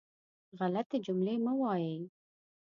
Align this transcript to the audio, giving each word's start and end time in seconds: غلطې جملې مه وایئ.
غلطې 0.59 0.97
جملې 1.05 1.35
مه 1.45 1.53
وایئ. 1.59 1.97